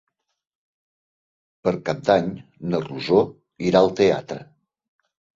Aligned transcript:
Per 1.67 1.73
Cap 1.89 1.99
d'Any 2.07 2.31
na 2.71 2.79
Rosó 2.85 3.19
irà 3.67 3.83
al 3.85 3.91
teatre. 4.01 4.39